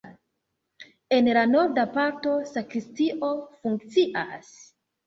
[1.17, 4.55] En la norda parto sakristio funkcias.